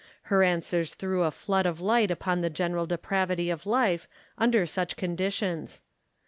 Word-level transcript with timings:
Her 0.33 0.41
answers 0.41 0.95
threw 0.95 1.21
a 1.21 1.29
flood 1.29 1.67
of 1.67 1.79
light 1.79 2.09
upon 2.09 2.41
the 2.41 2.49
general 2.49 2.87
depravity 2.87 3.51
of 3.51 3.67
life 3.67 4.07
under 4.35 4.65
such 4.65 4.95
conditions. 4.95 5.83